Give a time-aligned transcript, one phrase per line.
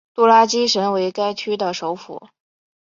[0.15, 2.27] 杜拉基什为该区的首府。